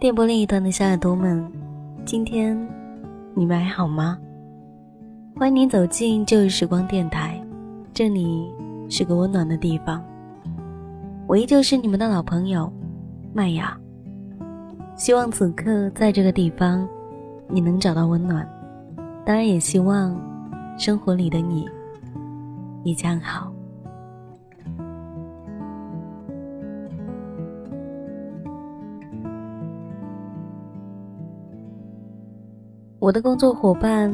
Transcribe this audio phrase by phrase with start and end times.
[0.00, 1.46] 电波另一端的小耳朵们，
[2.06, 2.56] 今天
[3.34, 4.18] 你们还好吗？
[5.36, 7.38] 欢迎您走进旧日时光电台，
[7.92, 8.50] 这里
[8.88, 10.02] 是个温暖的地方。
[11.26, 12.72] 我依旧是你们的老朋友
[13.34, 13.78] 麦雅。
[14.96, 16.88] 希望此刻在这个地方，
[17.46, 18.48] 你能找到温暖。
[19.26, 20.18] 当然，也希望
[20.78, 21.68] 生活里的你
[22.84, 23.49] 一将好。
[33.10, 34.08] 我的工作伙伴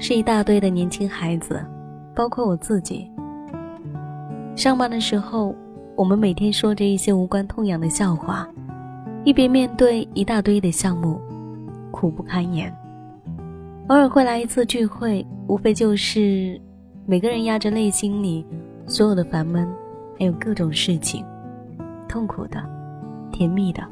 [0.00, 1.64] 是一大堆的年轻孩子，
[2.12, 3.08] 包括我自己。
[4.56, 5.54] 上班的时候，
[5.94, 8.44] 我们每天说着一些无关痛痒的笑话，
[9.22, 11.20] 一边面对一大堆的项目，
[11.92, 12.76] 苦不堪言。
[13.86, 16.60] 偶尔会来一次聚会，无非就是
[17.06, 18.44] 每个人压着内心里
[18.88, 19.72] 所有的烦闷，
[20.18, 21.24] 还有各种事情，
[22.08, 22.60] 痛苦的、
[23.30, 23.84] 甜蜜的，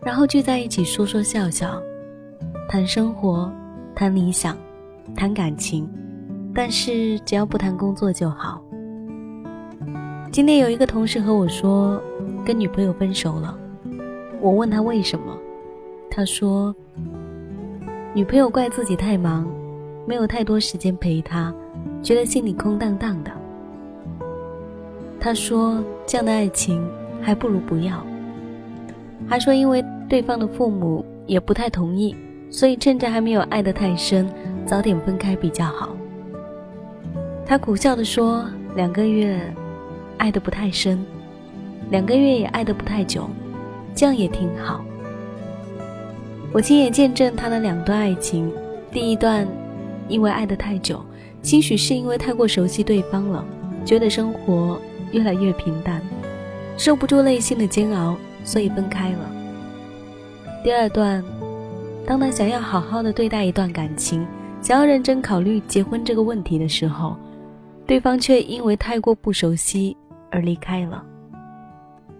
[0.00, 1.82] 然后聚在一起说说笑笑。
[2.68, 3.52] 谈生活，
[3.94, 4.56] 谈理想，
[5.14, 5.88] 谈感情，
[6.54, 8.62] 但是只要不谈工作就好。
[10.30, 12.02] 今天有一个同事和我说，
[12.44, 13.58] 跟女朋友分手了。
[14.40, 15.36] 我问他为什么，
[16.10, 16.74] 他说，
[18.14, 19.46] 女朋友怪自己太忙，
[20.06, 21.54] 没有太多时间陪他，
[22.02, 23.30] 觉得心里空荡荡的。
[25.20, 26.82] 他说，这样的爱情
[27.20, 28.02] 还不如不要。
[29.28, 32.16] 还说，因为对方的父母也不太同意。
[32.52, 34.28] 所以趁着还没有爱得太深，
[34.66, 35.96] 早点分开比较好。
[37.46, 38.44] 他苦笑地说
[38.76, 39.40] ：“两个月，
[40.18, 41.02] 爱得不太深，
[41.90, 43.28] 两个月也爱得不太久，
[43.94, 44.84] 这样也挺好。”
[46.52, 48.52] 我亲眼见证他的两段爱情，
[48.90, 49.48] 第一段，
[50.06, 51.02] 因为爱得太久，
[51.40, 53.42] 兴许是因为太过熟悉对方了，
[53.82, 54.78] 觉得生活
[55.10, 56.02] 越来越平淡，
[56.76, 59.30] 受不住内心的煎熬，所以分开了。
[60.62, 61.24] 第二段。
[62.06, 64.26] 当他想要好好的对待一段感情，
[64.60, 67.16] 想要认真考虑结婚这个问题的时候，
[67.86, 69.96] 对方却因为太过不熟悉
[70.30, 71.04] 而离开了。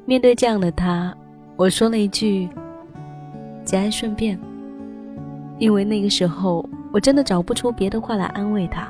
[0.04, 1.14] 面对这样的他，
[1.56, 2.48] 我说了一句
[3.64, 4.38] ：“节哀顺变。”
[5.58, 8.88] 因为那个时候我真的找不出别的话来安慰他。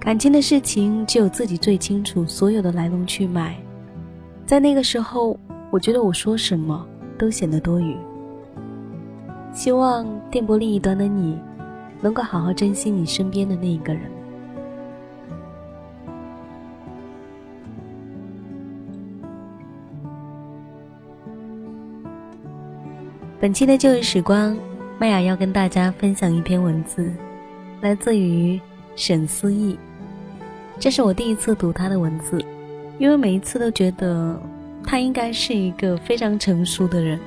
[0.00, 3.56] 感情的事情只有自己最清楚所有的来龙去脉，
[4.46, 5.38] 在那个时候，
[5.70, 6.86] 我觉得我说什么
[7.18, 7.96] 都显得多余。
[9.54, 11.38] 希望电波另一端的你，
[12.00, 14.02] 能够好好珍惜你身边的那一个人。
[23.40, 24.56] 本期的旧日时光，
[24.98, 27.12] 麦雅要跟大家分享一篇文字，
[27.80, 28.60] 来自于
[28.96, 29.78] 沈思义。
[30.80, 32.44] 这是我第一次读他的文字，
[32.98, 34.36] 因为每一次都觉得
[34.82, 37.20] 他应该是一个非常成熟的人。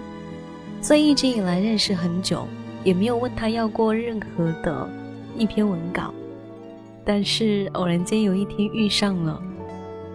[0.88, 2.48] 所以一直以来认识很久，
[2.86, 4.90] 也没有问他要过任何的
[5.36, 6.14] 一篇文稿，
[7.04, 9.44] 但是偶然间有一天遇上了，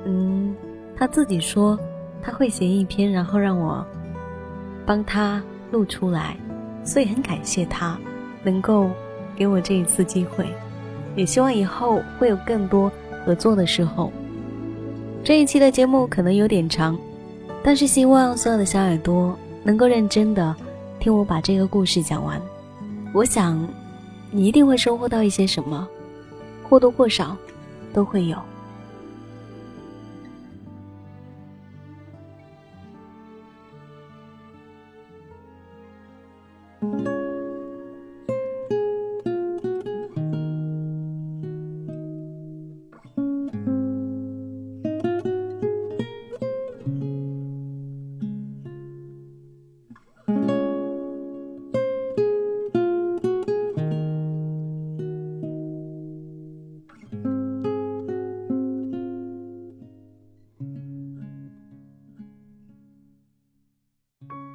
[0.07, 0.57] 嗯，
[0.97, 1.79] 他自己说
[2.23, 3.87] 他会写一篇，然后让我
[4.87, 6.39] 帮他录出来，
[6.83, 7.99] 所以很感谢他
[8.43, 8.89] 能够
[9.37, 10.47] 给我这一次机会，
[11.15, 12.91] 也希望以后会有更多
[13.27, 14.11] 合作的时候。
[15.23, 16.99] 这一期的节目可能有点长，
[17.63, 19.39] 但是希望所有的小耳朵。
[19.65, 20.55] 能够认真的
[20.99, 22.41] 听我把这个故事讲完，
[23.13, 23.67] 我想
[24.31, 25.87] 你一定会收获到一些什么，
[26.69, 27.37] 或多或少
[27.93, 28.37] 都会有。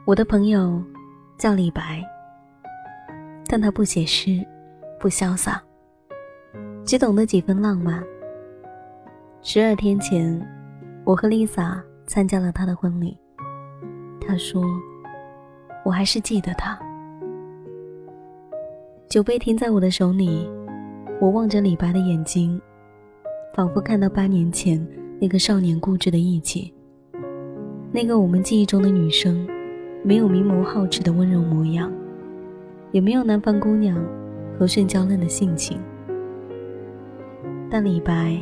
[0.07, 0.81] 我的朋友
[1.38, 2.01] 叫李白，
[3.45, 4.42] 但他不写诗，
[5.01, 5.62] 不潇洒，
[6.86, 8.01] 只懂得几分浪漫。
[9.42, 10.42] 十二天前，
[11.04, 13.19] 我和 Lisa 参加了他的婚礼。
[14.25, 14.63] 他说
[15.83, 16.80] ：“我还是记得他。”
[19.09, 20.50] 酒杯停在我的手里，
[21.19, 22.62] 我望着李白的眼睛，
[23.54, 24.80] 仿佛看到八年前
[25.19, 26.74] 那个少年固执的义气，
[27.92, 29.45] 那个我们记忆中的女生。
[30.07, 31.92] 没有明眸皓齿的温柔模样，
[32.94, 34.01] 也没有南方姑娘
[34.57, 35.77] 和顺娇嫩的性情。
[37.69, 38.39] 但李白，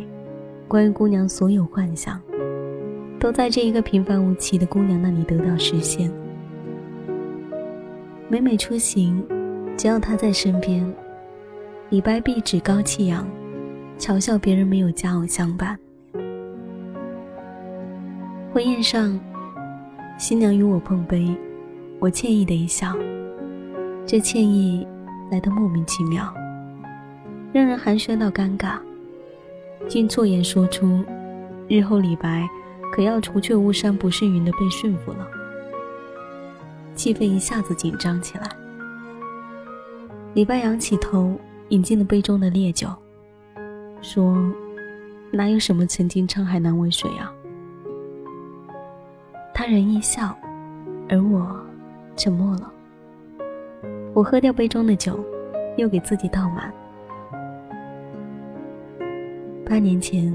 [0.68, 2.22] 关于姑娘所有幻想，
[3.20, 6.12] 都在这一个平凡无奇的姑娘那里得到实现。
[8.30, 9.26] 每每出行，
[9.76, 10.86] 只要她在身边，
[11.90, 13.28] 李白必趾高气扬，
[13.98, 15.76] 嘲笑别人没有佳偶相伴。
[18.54, 19.20] 婚宴上，
[20.20, 21.36] 新娘与我碰杯，
[22.06, 22.96] 我歉意的一笑，
[24.06, 24.88] 这歉意
[25.32, 26.32] 来得莫名其妙，
[27.52, 28.78] 让人寒暄到尴尬，
[29.88, 31.04] 竟错言说出，
[31.68, 32.48] 日后李白
[32.94, 35.28] 可要除却巫山不是云的被驯服了。
[36.94, 38.48] 气氛一下子紧张起来。
[40.36, 41.36] 李白仰起头，
[41.70, 42.88] 饮尽了杯中的烈酒，
[44.04, 44.38] 说
[45.34, 47.34] ：“哪有什么曾经沧海难为水啊？”
[49.56, 50.38] 他人一笑，
[51.10, 51.66] 而我
[52.16, 52.72] 沉默了。
[54.14, 55.20] 我喝掉杯中的酒，
[55.78, 56.74] 又给自己倒满。
[59.66, 60.34] 八年前，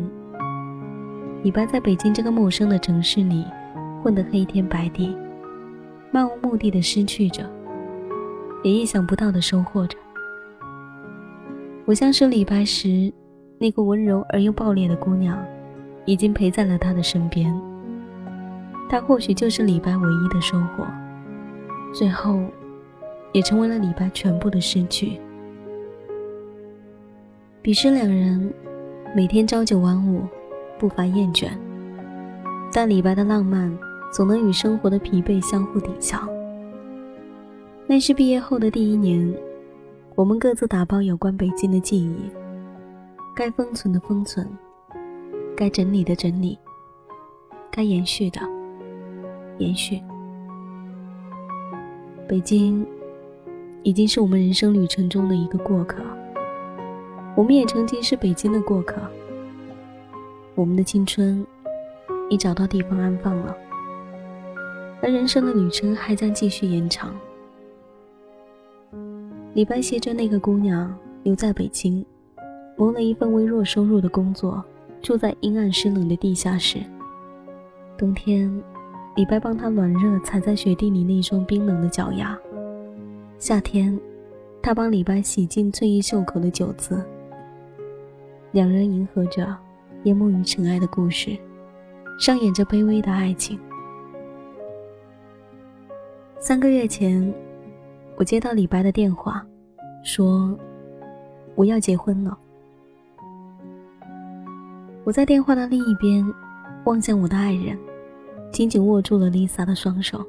[1.42, 3.46] 李白在北京这个陌生的城市里
[4.02, 5.16] 混得黑天白地，
[6.10, 7.48] 漫无目的的失去着，
[8.62, 9.96] 也意想不到的收获着。
[11.86, 13.12] 我相识李白时，
[13.58, 15.38] 那个温柔而又暴烈的姑娘，
[16.04, 17.52] 已经陪在了他的身边。
[18.88, 20.84] 他或许就是李白唯一的收获，
[21.92, 22.40] 最后，
[23.32, 25.20] 也成为了李白全部的诗句。
[27.62, 28.52] 彼时两人
[29.14, 30.22] 每天朝九晚五，
[30.78, 31.50] 不乏厌倦，
[32.72, 33.76] 但李白的浪漫
[34.12, 36.18] 总能与生活的疲惫相互抵消。
[37.86, 39.34] 那是毕业后的第一年，
[40.14, 42.30] 我们各自打包有关北京的记忆，
[43.34, 44.48] 该封存的封存，
[45.56, 46.58] 该整理的整理，
[47.70, 48.40] 该延续的。
[49.58, 50.00] 延续。
[52.30, 52.86] 北京
[53.82, 56.00] 已经是我们人生旅程中的一个过客，
[57.34, 59.02] 我们也曾经是北京的过客。
[60.54, 61.44] 我们的青春
[62.28, 63.56] 已找到地方安放了，
[65.02, 67.12] 而人生的旅程还将继续延长。
[69.54, 72.06] 李白携着那个姑娘留在北京，
[72.76, 74.64] 谋了一份微弱收入的工作，
[75.02, 76.78] 住在阴暗湿冷的地下室。
[77.98, 78.62] 冬天。
[79.16, 82.38] 李白帮他暖热踩在雪地里那双冰冷的脚丫。
[83.38, 83.98] 夏天，
[84.62, 87.04] 他帮李白洗净醉意袖口的酒渍。
[88.52, 89.56] 两人迎合着
[90.04, 91.36] 淹没于尘埃的故事，
[92.18, 93.58] 上演着卑微的爱情。
[96.38, 97.32] 三个月前，
[98.16, 99.44] 我接到李白的电话，
[100.04, 100.56] 说
[101.54, 102.38] 我要结婚了。
[105.04, 106.24] 我在电话的另一边，
[106.84, 107.76] 望向我的爱人。
[108.52, 110.24] 紧紧握住了 Lisa 的双手，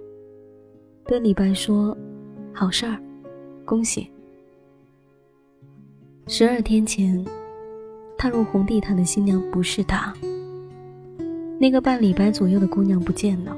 [1.06, 1.97] 对李白说
[2.53, 2.97] ：“好事儿，
[3.65, 4.09] 恭喜。”
[6.27, 7.25] 十二天前，
[8.18, 10.13] 踏入红地毯的新娘不是他，
[11.59, 13.57] 那个半李白左右的姑娘不见了。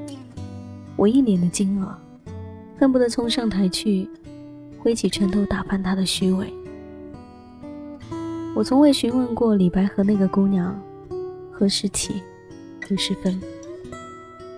[0.96, 1.94] 我一脸的惊愕，
[2.78, 4.08] 恨不得冲上台去，
[4.78, 6.52] 挥起拳头打翻他的虚伪。
[8.56, 10.80] 我从未询问过李白和那个姑娘
[11.52, 12.22] 何时起，
[12.88, 13.40] 何时分。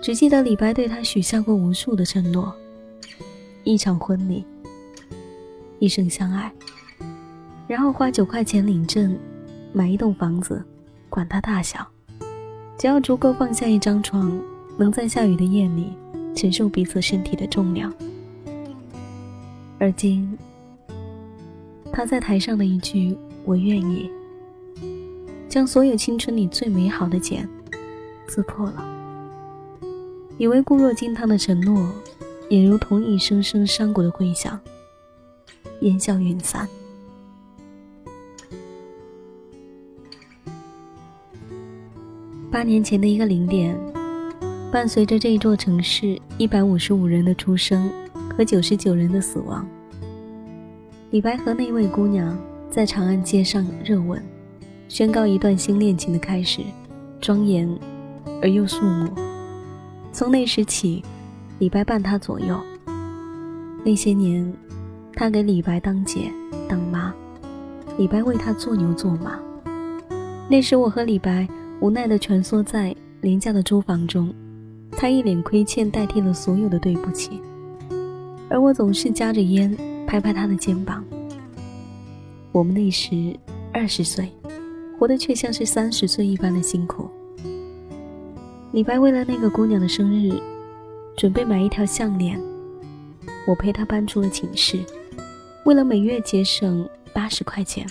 [0.01, 2.53] 只记得李白对他许下过无数的承诺：
[3.63, 4.45] 一场婚礼，
[5.79, 6.51] 一生相爱，
[7.67, 9.17] 然后花九块钱领证，
[9.73, 10.63] 买一栋房子，
[11.09, 11.85] 管它大小，
[12.77, 14.39] 只要足够放下一张床，
[14.77, 15.91] 能在下雨的夜里
[16.33, 17.93] 承受彼此身体的重量。
[19.79, 20.37] 而今，
[21.91, 24.09] 他在台上的一句“我愿意”，
[25.49, 27.45] 将所有青春里最美好的茧
[28.27, 28.96] 刺破了。
[30.37, 31.89] 以为固若金汤的承诺，
[32.47, 34.59] 也如同一声声山谷的回响，
[35.81, 36.67] 烟消云散。
[42.51, 43.75] 八年前的一个零点，
[44.71, 47.91] 伴随着这一座城市一百五十五人的出生
[48.35, 49.67] 和九十九人的死亡，
[51.09, 52.37] 李白和那位姑娘
[52.69, 54.23] 在长安街上热吻，
[54.87, 56.61] 宣告一段新恋情的开始，
[57.19, 57.67] 庄严
[58.41, 59.26] 而又肃穆。
[60.17, 61.03] 从那时起，
[61.59, 62.59] 李白伴他左右。
[63.85, 64.51] 那些年，
[65.13, 66.33] 他给李白当姐
[66.67, 67.13] 当妈，
[67.99, 69.37] 李白为他做牛做马。
[70.49, 71.47] 那时我和李白
[71.81, 74.33] 无奈地蜷缩在廉价的租房中，
[74.93, 77.39] 他一脸亏欠代替了所有的对不起，
[78.49, 81.05] 而我总是夹着烟拍拍他的肩膀。
[82.51, 83.37] 我们那时
[83.71, 84.31] 二十岁，
[84.97, 87.07] 活得却像是三十岁一般的辛苦。
[88.73, 90.29] 李白为了那个姑娘的生日，
[91.15, 92.39] 准备买一条项链。
[93.47, 94.79] 我陪他搬出了寝室，
[95.63, 97.87] 为了每月节省八十块钱。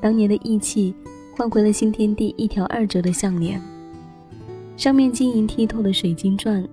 [0.00, 0.92] 当年的义气
[1.36, 3.62] 换回了新天地一条二折的项链，
[4.76, 6.68] 上面晶莹剔透的水晶钻，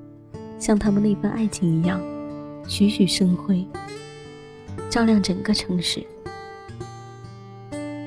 [0.58, 2.02] 像他们那份爱情一样，
[2.68, 3.64] 栩栩生辉，
[4.90, 6.04] 照亮整个城市。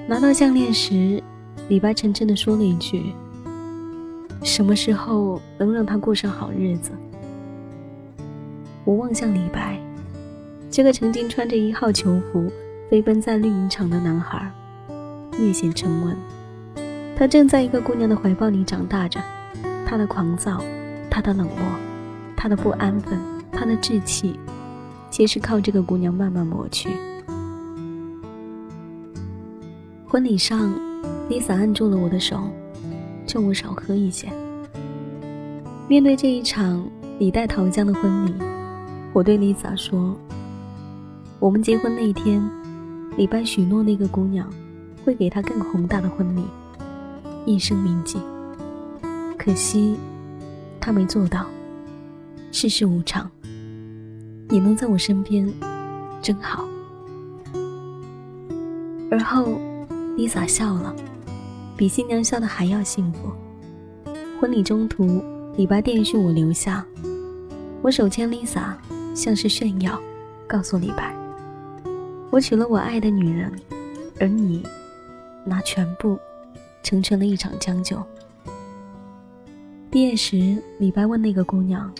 [0.08, 1.22] 拿到项链时，
[1.68, 3.14] 李白沉沉地说了一句
[4.42, 6.90] ：“什么时候能让他过上好日子？”
[8.84, 9.78] 我望向李白，
[10.70, 12.50] 这个曾经穿着一号球服
[12.88, 14.50] 飞奔在绿茵场的男孩，
[15.38, 16.16] 略显沉稳。
[17.14, 19.20] 他正在一个姑娘的怀抱里长大着，
[19.86, 20.64] 他的狂躁，
[21.10, 21.56] 他的冷漠，
[22.34, 23.18] 他的不安分，
[23.52, 24.40] 他的志气，
[25.10, 26.88] 皆是靠这个姑娘慢慢磨去。
[30.08, 30.72] 婚礼上
[31.28, 32.40] ，Lisa 按住了我的手，
[33.30, 34.28] 劝我少喝一些。
[35.86, 36.84] 面对这一场
[37.20, 38.34] 李代桃僵的婚礼，
[39.12, 40.18] 我对丽萨说
[41.38, 42.42] ：“我们结婚那一天，
[43.16, 44.52] 李拜许诺那个姑娘，
[45.04, 46.42] 会给她更宏大的婚礼，
[47.46, 48.18] 一生铭记。
[49.38, 49.96] 可惜，
[50.80, 51.46] 他没做到。
[52.50, 53.30] 世事无常，
[54.48, 55.48] 你能在我身边，
[56.20, 56.64] 真好。”
[59.08, 59.60] 而后。
[60.16, 60.94] 丽萨笑了，
[61.80, 63.32] 比新娘笑的还要幸福。
[64.38, 65.24] 婚礼中途，
[65.56, 66.84] 李白电讯我留下，
[67.80, 68.74] 我手牵 Lisa，
[69.14, 69.98] 像是炫耀，
[70.46, 71.16] 告诉李白，
[72.28, 73.50] 我娶了我爱的女人，
[74.20, 74.62] 而你
[75.42, 76.18] 拿全部，
[76.82, 77.96] 成全了一场将就。
[79.90, 81.90] 毕业时，李白问那个姑娘，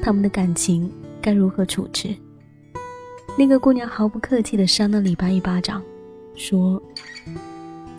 [0.00, 0.88] 他们的感情
[1.20, 2.14] 该如何处置？
[3.36, 5.82] 那个姑娘毫不客气地扇了李白一巴掌。
[6.36, 6.80] 说：“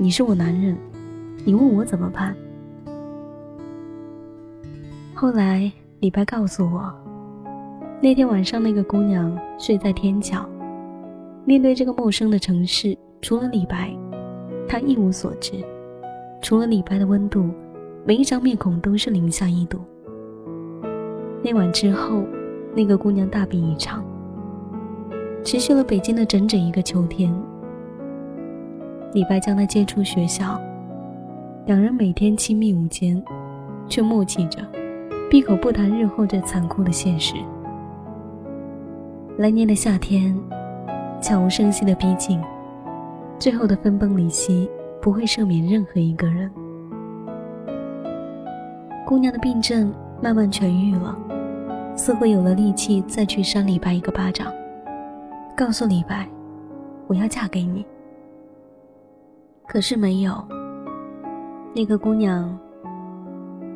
[0.02, 0.78] 你是我男人，
[1.44, 2.34] 你问我怎么办？”
[5.14, 6.90] 后来李白告诉我，
[8.02, 10.48] 那天晚上那个姑娘睡在天桥，
[11.44, 13.94] 面对这个陌生的城市，除了李白，
[14.70, 15.62] 她一无所知。
[16.42, 17.50] 除了李白的温度，
[18.06, 19.82] 每一张面孔都是零下一度。
[21.44, 22.24] 那晚之后，
[22.74, 24.02] 那个姑娘大病一场，
[25.44, 27.30] 持续了北京的整整一个秋天。
[29.12, 30.62] 李白将她接出学校，
[31.66, 33.22] 两人每天亲密无间，
[33.88, 34.60] 却默契着，
[35.30, 37.36] 闭口不谈日后这残酷的现实。
[39.38, 40.38] 来年的夏天，
[41.22, 42.40] 悄无声息的逼近，
[43.40, 44.70] 最后的分崩离析
[45.02, 46.52] 不会赦免任何一个人。
[49.08, 51.18] 姑娘的病症慢慢痊愈了，
[51.96, 54.54] 似乎有了力气再去扇李白一个巴掌，
[55.58, 56.28] 告诉李白
[57.08, 57.84] ：“我要嫁给你。”
[59.70, 60.34] 可是没有。
[61.76, 62.58] 那个姑娘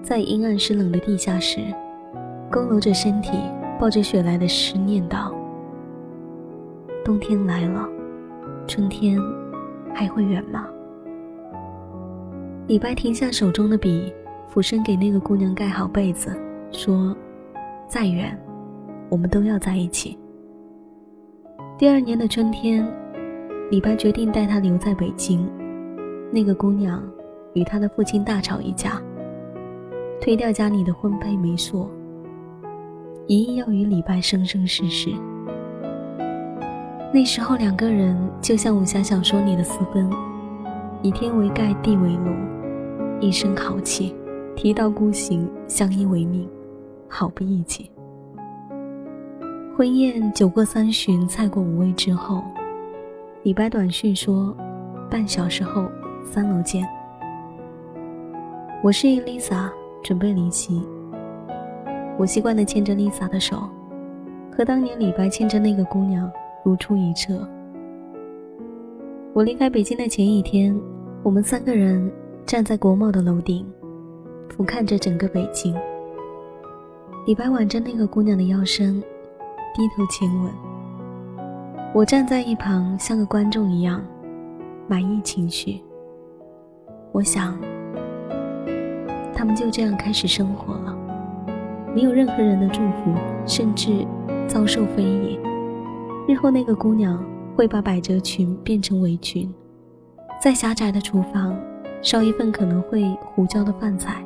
[0.01, 1.59] 在阴暗湿冷的地下室，
[2.51, 3.37] 佝偻着身体，
[3.79, 5.31] 抱着雪来的诗念道
[7.05, 7.87] ：“冬天来了，
[8.67, 9.19] 春天
[9.93, 10.67] 还会远吗？”
[12.65, 14.11] 李白停下手中的笔，
[14.47, 16.35] 俯身给那个姑娘盖好被子，
[16.71, 17.15] 说
[17.87, 18.35] ：“再远，
[19.09, 20.17] 我们都要在一起。”
[21.77, 22.83] 第二年的春天，
[23.69, 25.47] 李白决定带她留在北京。
[26.35, 26.99] 那个姑娘
[27.53, 28.99] 与她的父亲大吵一架，
[30.19, 31.87] 推掉家里的婚配媒妁，
[33.27, 35.11] 一意要与李白生生世世。
[37.13, 40.09] 那时候两个人就像武侠小说里的私奔，
[41.03, 42.31] 以天为盖，地为炉，
[43.19, 44.15] 一身豪气，
[44.55, 46.49] 提刀孤行，相依为命，
[47.07, 47.91] 好不义气。
[49.77, 52.43] 婚宴酒过三巡，菜过五味之后，
[53.43, 54.57] 李白短讯说
[55.11, 55.85] ：“半小时后。”
[56.25, 56.87] 三楼见。
[58.81, 59.69] 我示意 Lisa
[60.01, 60.81] 准备离席。
[62.17, 63.69] 我习惯的牵着 Lisa 的手，
[64.51, 66.31] 和当年李白牵着那个姑娘
[66.63, 67.47] 如出一辙。
[69.33, 70.79] 我离开北京的前一天，
[71.23, 72.11] 我们三个人
[72.45, 73.65] 站在国贸的楼顶，
[74.49, 75.75] 俯瞰着整个北京。
[77.25, 79.01] 李白挽着那个姑娘的腰身，
[79.73, 80.51] 低头亲吻。
[81.93, 84.03] 我站在一旁，像个观众一样，
[84.87, 85.81] 满意情绪。
[87.13, 87.55] 我想，
[89.35, 90.97] 他们就这样开始生活了，
[91.93, 93.13] 没有任何人的祝福，
[93.45, 94.03] 甚至
[94.47, 95.39] 遭受非议。
[96.27, 97.23] 日后那个姑娘
[97.55, 99.47] 会把百褶裙变成围裙，
[100.41, 101.55] 在狭窄的厨房
[102.01, 104.25] 烧一份可能会胡椒的饭菜。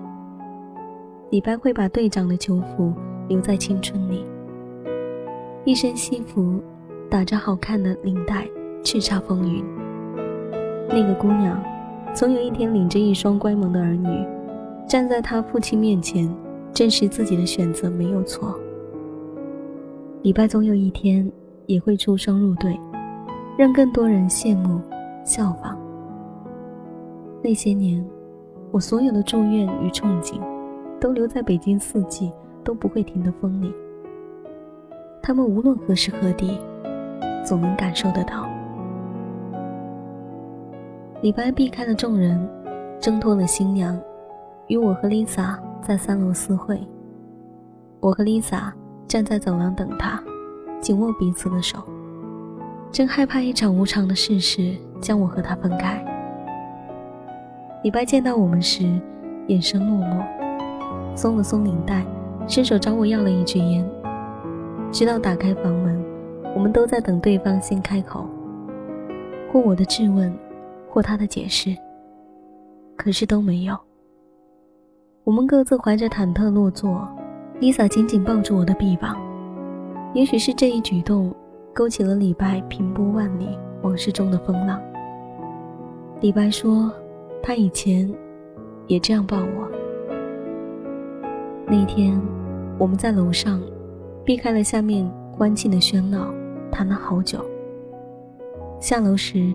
[1.29, 2.93] 李白会把队长的囚服
[3.27, 4.23] 留在青春里，
[5.65, 6.63] 一身西服，
[7.09, 8.47] 打着好看的领带，
[8.81, 9.61] 叱咤风云。
[10.87, 11.61] 那个姑娘。
[12.17, 14.09] 总有一天，领着一双乖萌的儿女，
[14.87, 16.27] 站在他父亲面前，
[16.73, 18.59] 证实自己的选择没有错。
[20.23, 21.31] 李白总有一天
[21.67, 22.75] 也会出双入对，
[23.55, 24.81] 让更多人羡慕、
[25.23, 25.77] 效仿。
[27.43, 28.03] 那些年，
[28.71, 30.39] 我所有的祝愿与憧憬，
[30.99, 32.31] 都留在北京四季
[32.63, 33.71] 都不会停的风里。
[35.21, 36.57] 他们无论何时何地，
[37.45, 38.49] 总能感受得到。
[41.19, 42.47] 李白避开了众人，
[42.99, 43.99] 挣脱了新娘，
[44.67, 46.79] 与我和 Lisa 在三楼私会。
[47.99, 48.71] 我和 Lisa
[49.07, 50.23] 站在走廊等他，
[50.79, 51.79] 紧握彼此的手，
[52.91, 56.05] 真害怕一场无常的事实将我和他分开。
[57.83, 58.87] 李白见到我们时，
[59.47, 60.23] 眼神落寞，
[61.15, 62.05] 松了松领带，
[62.47, 63.83] 伸手找我要了一支烟。
[64.91, 65.99] 直到打开房门，
[66.53, 68.27] 我们都在等对方先开口，
[69.51, 70.31] 或我的质问。
[70.89, 71.75] 或他的解释，
[72.95, 73.77] 可是都没有。
[75.23, 77.07] 我们各自怀着忐忑落座
[77.59, 79.17] ，Lisa 紧紧抱住我的臂膀。
[80.13, 81.33] 也许是这一举动，
[81.73, 83.49] 勾起了李白平波万里
[83.83, 84.81] 往事中的风浪。
[86.21, 86.91] 李白说，
[87.43, 88.11] 他以前
[88.87, 89.69] 也这样抱我。
[91.67, 92.19] 那天，
[92.79, 93.61] 我们在楼上，
[94.23, 96.33] 避开了下面欢庆的喧闹，
[96.71, 97.45] 谈了好久。
[98.79, 99.53] 下楼时。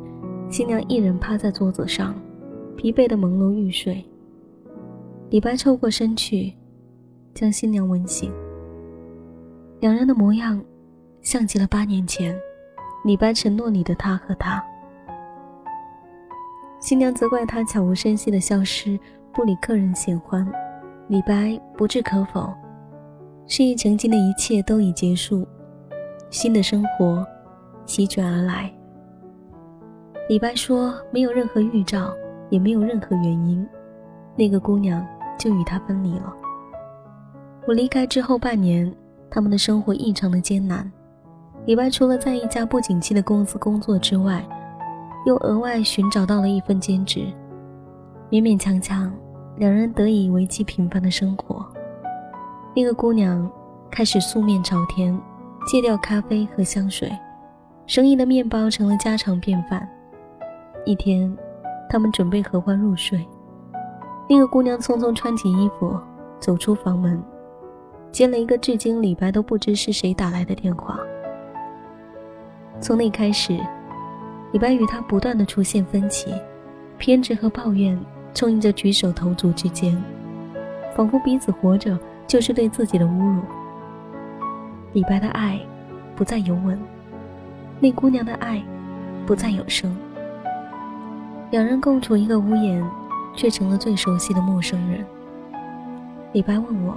[0.52, 2.14] 新娘一人趴在桌子上，
[2.76, 4.04] 疲惫的朦胧欲睡。
[5.30, 6.52] 李白凑过身去，
[7.32, 8.30] 将新娘吻醒。
[9.80, 10.62] 两人的模样，
[11.22, 12.38] 像极了八年前
[13.02, 14.62] 李白承诺里的他和她。
[16.80, 19.00] 新娘责怪他悄无声息的消失，
[19.32, 20.46] 不理客人闲欢。
[21.08, 22.52] 李白不置可否，
[23.46, 25.48] 示意曾经的一切都已结束，
[26.28, 27.26] 新的生活
[27.86, 28.70] 席卷而来。
[30.32, 32.10] 李白说：“没有任何预兆，
[32.48, 33.68] 也没有任何原因，
[34.34, 35.06] 那个姑娘
[35.38, 36.32] 就与他分离了。
[37.68, 38.90] 我离开之后半年，
[39.28, 40.90] 他们的生活异常的艰难。
[41.66, 44.42] 李白除了在一家不景气的公司工作之外，
[45.26, 47.26] 又额外寻找到了一份兼职，
[48.30, 49.12] 勉勉强强，
[49.58, 51.62] 两人得以维系平凡的生活。
[52.74, 53.46] 那个姑娘
[53.90, 55.14] 开始素面朝天，
[55.66, 57.12] 戒掉咖啡和香水，
[57.86, 59.86] 生意的面包成了家常便饭。”
[60.84, 61.36] 一天，
[61.88, 63.24] 他们准备合欢入睡，
[64.28, 65.96] 那个姑娘匆匆穿起衣服，
[66.40, 67.22] 走出房门，
[68.10, 70.98] 接了一个至今李白都不知是谁打来的电话。
[72.80, 73.56] 从那开始，
[74.52, 76.34] 李白与她不断的出现分歧，
[76.98, 77.96] 偏执和抱怨
[78.34, 79.96] 充盈着举手投足之间，
[80.96, 83.40] 仿佛彼此活着就是对自己的侮辱。
[84.92, 85.60] 李白的爱
[86.16, 86.76] 不再有吻，
[87.78, 88.60] 那姑娘的爱
[89.24, 89.96] 不再有声。
[91.52, 92.82] 两人共处一个屋檐，
[93.36, 95.04] 却成了最熟悉的陌生人。
[96.32, 96.96] 李白问我：“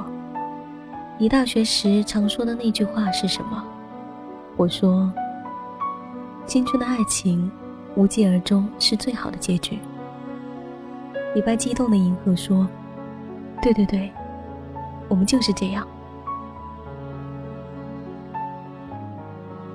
[1.19, 3.61] 你大学时常说的那句话是什么？”
[4.55, 5.11] 我说
[6.47, 7.51] ：“青春的爱情，
[7.95, 9.77] 无疾而终是最好的结局。”
[11.35, 12.65] 李白激动的迎合说
[13.61, 14.09] ：“对对对，
[15.09, 15.85] 我们就是这样。”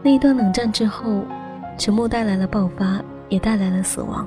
[0.03, 1.21] 那一段冷战之后，
[1.77, 4.27] 沉默带来了爆发，也带来了死亡。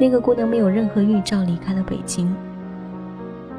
[0.00, 2.34] 那个姑娘没有任何预兆离开了北京，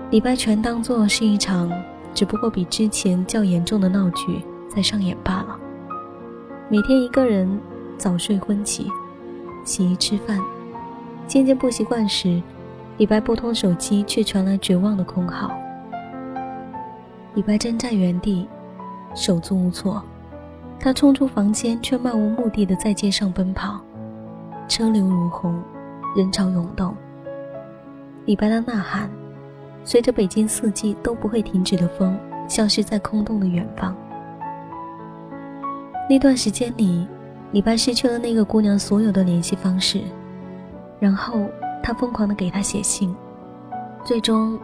[0.10, 1.71] 李白全当作是一场
[2.15, 5.56] 只不过比之前较严重的闹剧在上演罢了。
[6.67, 7.62] 每天一个人
[7.95, 8.89] 早睡昏起，
[9.63, 10.39] 洗衣吃饭，
[11.27, 12.41] 渐渐不习惯时，
[12.97, 15.51] 李白拨通手机，却传来绝望的空号。
[17.36, 18.47] 李白站在原地，
[19.13, 20.01] 手足无措，
[20.80, 23.80] 他冲出房间，却漫无目的的在街上奔跑，
[24.67, 25.62] 车流如虹。
[26.13, 26.93] 人潮涌动，
[28.26, 29.10] 李白的呐喊，
[29.86, 32.17] 随着北京四季都不会停止的风，
[32.50, 33.95] 消失在空洞的远方。
[36.10, 37.08] 那段时间里，
[37.54, 40.02] 李白失去了那个姑娘所有的联系方式，
[41.00, 41.45] 然后
[41.82, 43.15] 他疯狂的给她写信，
[44.04, 44.60] 最终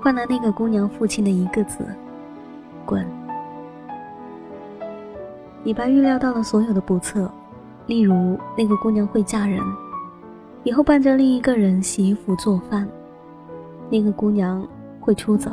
[0.00, 1.86] 换来那个姑娘父亲的一个字：
[2.84, 3.06] 滚。
[5.62, 7.30] 李白预料到了所有的不测，
[7.86, 9.60] 例如那个姑娘会嫁人。
[10.62, 12.86] 以后伴着另一个人洗衣服做饭，
[13.88, 14.66] 那个姑娘
[15.00, 15.50] 会出走。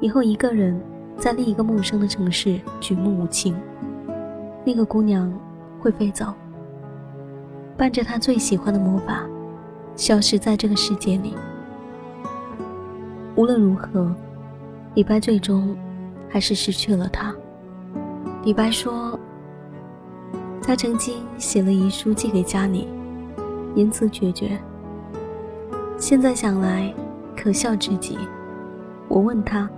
[0.00, 0.80] 以后一个人
[1.16, 3.54] 在另一个陌生的城市举目无亲，
[4.64, 5.32] 那个姑娘
[5.78, 6.34] 会飞走，
[7.76, 9.24] 伴着他最喜欢的魔法，
[9.94, 11.34] 消失在这个世界里。
[13.36, 14.12] 无论如何，
[14.94, 15.76] 李白最终
[16.28, 17.32] 还是失去了她。
[18.42, 19.16] 李白说，
[20.60, 22.88] 他曾经写了遗书寄给家里。
[23.74, 24.58] 言辞决绝，
[25.96, 26.92] 现在想来
[27.36, 28.18] 可笑至极。
[29.08, 29.68] 我问他：“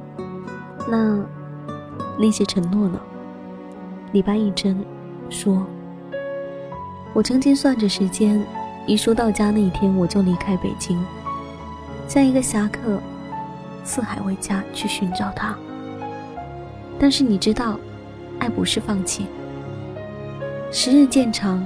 [0.91, 1.25] 那
[2.19, 3.01] 那些承诺呢？”
[4.13, 4.77] 李白一怔，
[5.29, 5.67] 说
[7.15, 8.45] ：“我曾经算着时间，
[8.87, 10.99] 遗书到家那一天我就离开北京，
[12.09, 13.01] 像一个侠客，
[13.85, 15.57] 四海为家去寻找他。
[16.99, 17.79] 但是你知道，
[18.39, 19.27] 爱不是放弃。
[20.71, 21.65] 时日渐长，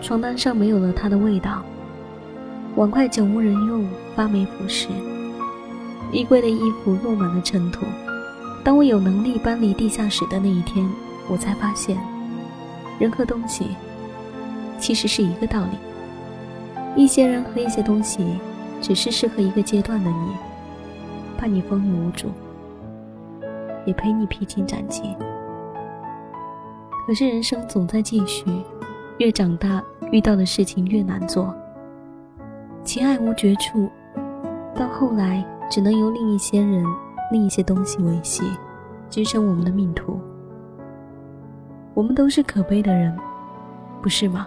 [0.00, 1.62] 床单上没有了他的味道，
[2.76, 4.88] 碗筷久无人用，发霉腐蚀，
[6.12, 7.84] 衣柜的衣服落满了尘土。
[8.64, 10.88] 当我有能力搬离地下室的那一天，
[11.28, 11.98] 我才发现，
[12.98, 13.66] 人和东西
[14.78, 15.78] 其实是一个道理。
[16.96, 18.38] 一些人和一些东西，
[18.80, 20.32] 只是适合一个阶段的你，
[21.36, 22.28] 伴你风雨无阻，
[23.84, 25.02] 也陪你披荆斩棘。
[27.06, 28.44] 可是人生总在继续，
[29.18, 31.52] 越长大遇到的事情越难做。
[32.84, 33.90] 情爱无绝处，
[34.74, 36.84] 到后来只能由另一些人、
[37.32, 38.44] 另一些东西维系，
[39.10, 40.20] 支撑我们的命途。
[41.94, 43.12] 我们都是可悲的人，
[44.00, 44.46] 不是吗？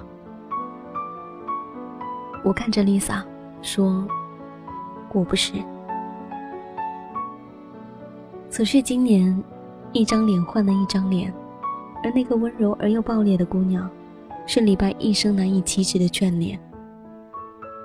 [2.44, 3.22] 我看着 Lisa
[3.62, 4.08] 说
[5.12, 5.54] ：“我不是。”
[8.50, 9.44] 此去经年，
[9.92, 11.32] 一张脸换了一张脸，
[12.04, 13.88] 而那个温柔而又暴烈的姑娘，
[14.46, 16.60] 是李白一生难以启齿的眷恋。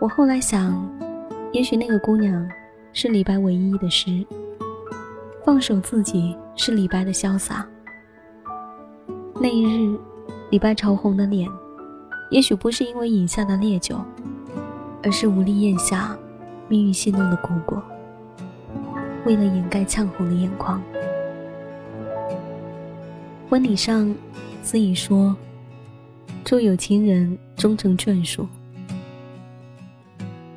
[0.00, 0.88] 我后来想，
[1.52, 2.48] 也许那个姑娘
[2.92, 4.26] 是李白唯一的诗。
[5.44, 7.66] 放手自己是李白的潇洒。
[9.40, 9.98] 那一日，
[10.50, 11.48] 李白潮红的脸，
[12.30, 13.98] 也许不是因为饮下的烈酒。
[15.02, 16.18] 而是无力咽下
[16.66, 17.80] 命运戏弄的苦果，
[19.24, 20.82] 为了掩盖呛红的眼眶。
[23.48, 24.12] 婚礼上，
[24.64, 25.36] 司仪说
[26.46, 28.46] ：“祝有情人终成眷属。”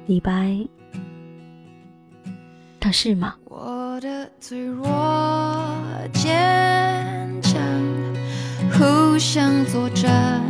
[0.05, 0.55] 李白，
[2.79, 3.35] 他是吗？
[3.45, 4.85] 我的脆弱
[6.13, 7.59] 坚强，
[8.71, 10.43] 互相作战。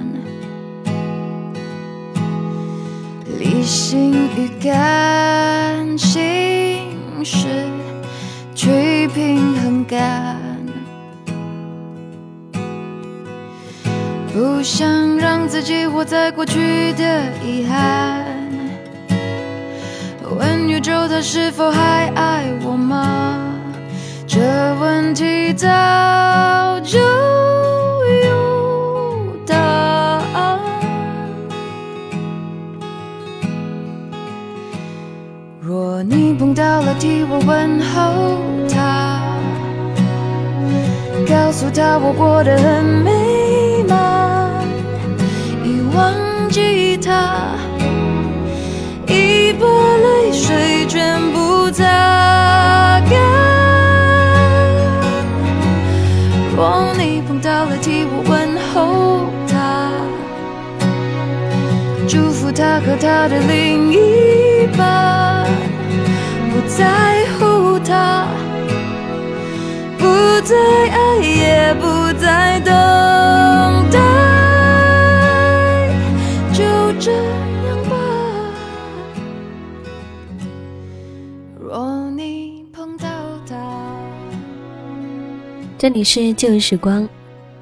[3.39, 6.19] 理性与感性
[7.23, 7.47] 是
[8.53, 10.37] 去平衡感，
[14.39, 17.03] 不想让自己活在过去的
[17.43, 18.23] 遗憾。
[20.37, 23.53] 问宇宙它是否还爱我吗？
[24.25, 24.39] 这
[24.79, 25.67] 问题早
[26.85, 26.99] 就
[28.23, 30.57] 有答案。
[35.59, 36.33] 若你。
[36.39, 38.39] 碰到了，替我问候
[38.73, 39.19] 他，
[41.27, 43.11] 告诉他我过得很美，
[45.93, 47.55] 忘记他，
[49.07, 51.83] 已把泪水全部擦
[53.09, 53.11] 干。
[56.55, 59.91] 若你碰到了，替我问候他，
[62.07, 65.47] 祝福他和他的另一半。
[66.51, 68.27] 不在乎他，
[69.97, 70.05] 不
[70.41, 70.55] 再
[85.79, 87.07] 这里是旧日时光，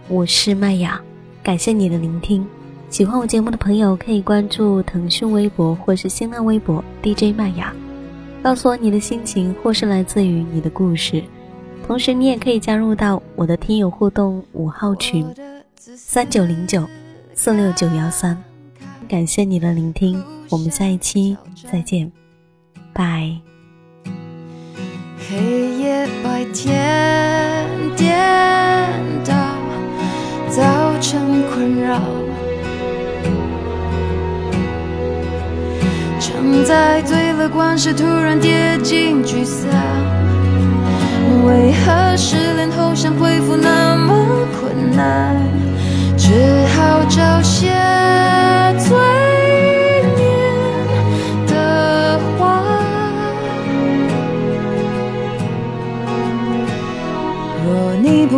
[0.07, 0.99] 我是麦雅，
[1.43, 2.43] 感谢你的聆听。
[2.89, 7.71] 喜欢我节目的朋友可以关注腾讯微博或是新浪微博 DJ 麦雅。
[8.41, 11.23] 告诉我你的心情，或是来自于你的故事。
[11.85, 15.23] 同时，你也可以加入到我的听友互动五号群，
[15.77, 16.83] 三九零九
[17.35, 18.35] 四六九幺三。
[19.07, 21.37] 感谢你的聆听，我们下一期
[21.71, 22.11] 再见，
[22.93, 23.37] 拜。
[25.29, 28.17] 黑夜白天颠
[29.25, 29.33] 倒，
[30.49, 30.63] 造
[30.99, 31.99] 成困扰。
[36.19, 39.69] 常在最乐观时突然跌进沮丧，
[41.45, 45.35] 为何失恋后想恢复那么困难？
[46.17, 47.71] 只好找些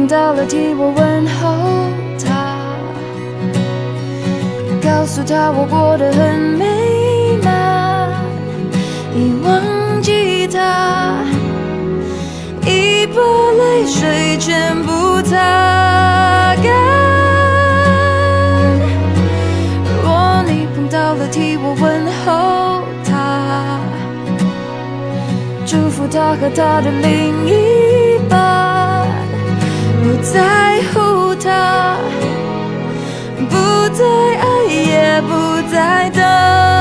[0.09, 1.53] 到了，替我问候
[2.25, 2.65] 他，
[4.81, 6.65] 告诉他我过得很美
[7.43, 8.09] 满。
[9.13, 11.23] 已忘记他，
[12.65, 15.35] 已把泪水全部擦
[16.55, 16.65] 干。
[20.01, 23.79] 若你碰到了，替我问候他，
[25.67, 27.78] 祝福他和他的另一，
[30.31, 31.97] 在乎他，
[33.49, 33.55] 不
[33.89, 36.78] 再爱，也不再等。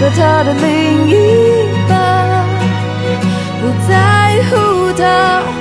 [0.00, 2.46] 和他的另一半，
[3.60, 5.59] 不在乎他。